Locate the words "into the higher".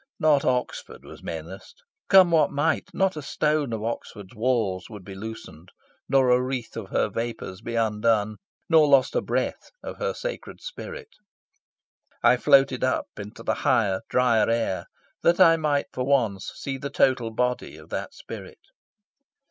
13.19-14.01